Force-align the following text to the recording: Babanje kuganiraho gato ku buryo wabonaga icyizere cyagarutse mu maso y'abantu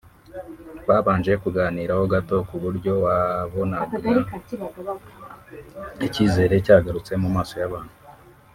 Babanje 0.87 1.31
kuganiraho 1.43 2.03
gato 2.13 2.35
ku 2.47 2.55
buryo 2.63 2.91
wabonaga 3.05 3.95
icyizere 6.05 6.55
cyagarutse 6.65 7.13
mu 7.23 7.29
maso 7.37 7.55
y'abantu 7.61 7.95